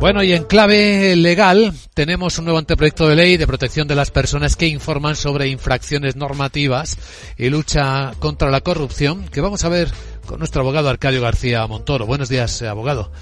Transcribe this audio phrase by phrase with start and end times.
[0.00, 4.10] Bueno, y en clave legal tenemos un nuevo anteproyecto de ley de protección de las
[4.10, 6.98] personas que informan sobre infracciones normativas
[7.38, 9.92] y lucha contra la corrupción que vamos a ver
[10.26, 12.06] con nuestro abogado Arcadio García Montoro.
[12.06, 13.12] Buenos días, eh, abogado.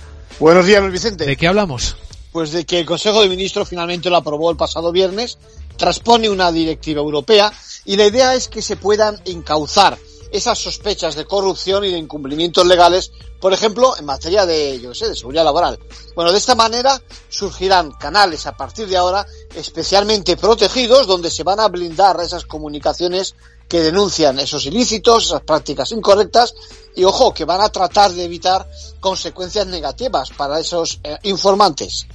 [0.41, 1.27] Buenos días, Luis Vicente.
[1.27, 1.97] ¿De qué hablamos?
[2.33, 5.37] Pues de que el Consejo de Ministros finalmente lo aprobó el pasado viernes,
[5.77, 7.53] transpone una directiva europea
[7.85, 9.99] y la idea es que se puedan encauzar
[10.31, 13.11] esas sospechas de corrupción y de incumplimientos legales,
[13.41, 15.79] por ejemplo, en materia de, yo sé, de seguridad laboral.
[16.15, 21.61] Bueno, de esta manera surgirán canales a partir de ahora especialmente protegidos donde se van
[21.61, 23.35] a blindar esas comunicaciones
[23.69, 26.55] que denuncian esos ilícitos, esas prácticas incorrectas
[26.97, 28.69] y ojo, que van a tratar de evitar
[28.99, 32.07] consecuencias negativas para esos eh, informantes.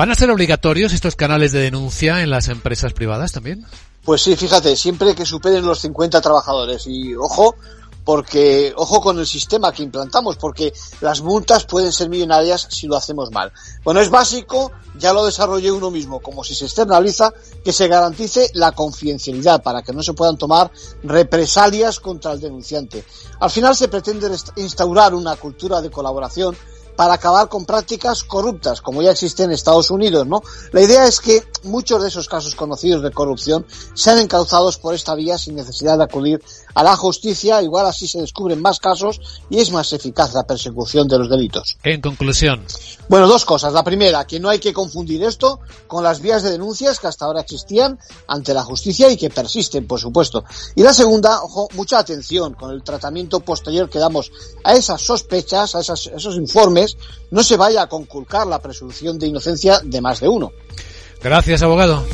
[0.00, 3.66] ¿Van a ser obligatorios estos canales de denuncia en las empresas privadas también?
[4.02, 7.54] Pues sí, fíjate, siempre que superen los 50 trabajadores y ojo,
[8.02, 12.96] porque ojo con el sistema que implantamos, porque las multas pueden ser millonarias si lo
[12.96, 13.52] hacemos mal.
[13.84, 18.50] Bueno, es básico, ya lo desarrollé uno mismo, como si se externaliza, que se garantice
[18.54, 20.70] la confidencialidad para que no se puedan tomar
[21.02, 23.04] represalias contra el denunciante.
[23.38, 26.56] Al final se pretende instaurar una cultura de colaboración
[26.96, 30.42] para acabar con prácticas corruptas, como ya existe en Estados Unidos, ¿no?
[30.72, 35.14] La idea es que muchos de esos casos conocidos de corrupción sean encauzados por esta
[35.14, 36.42] vía sin necesidad de acudir
[36.74, 41.08] a la justicia, igual así se descubren más casos y es más eficaz la persecución
[41.08, 41.76] de los delitos.
[41.82, 42.64] En conclusión.
[43.08, 43.72] Bueno, dos cosas.
[43.72, 47.24] La primera, que no hay que confundir esto con las vías de denuncias que hasta
[47.24, 50.44] ahora existían ante la justicia y que persisten, por supuesto.
[50.76, 54.30] Y la segunda, ojo, mucha atención con el tratamiento posterior que damos
[54.62, 56.79] a esas sospechas, a esos informes
[57.30, 60.52] no se vaya a conculcar la presunción de inocencia de más de uno.
[61.22, 62.04] Gracias, abogado.